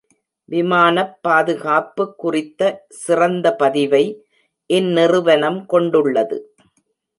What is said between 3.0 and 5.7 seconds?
சிறந்த பதிவை இந்நிறுவனம்